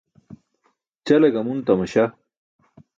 [1.07, 2.11] Ćale gamun tamaśah.